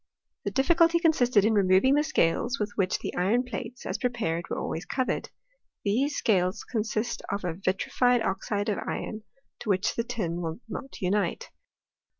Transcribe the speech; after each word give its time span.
The 0.45 0.49
difficulty 0.49 0.97
consisted 0.97 1.45
in 1.45 1.53
removing 1.53 1.93
the 1.93 2.03
scales 2.03 2.57
with 2.59 2.71
which 2.73 2.97
the 2.97 3.13
iron 3.15 3.43
plates, 3.43 3.85
as 3.85 3.99
prepared, 3.99 4.49
were 4.49 4.55
alwavs 4.57 4.83
covered. 4.87 5.29
These 5.85 6.15
scales 6.15 6.63
consist 6.63 7.21
of 7.31 7.43
a 7.45 7.53
vitrified 7.53 8.23
oxide 8.23 8.69
of 8.69 8.79
iron, 8.79 9.21
to 9.59 9.69
which 9.69 9.93
the 9.95 10.03
tin 10.03 10.41
will 10.41 10.59
not 10.67 10.99
unite. 11.01 11.51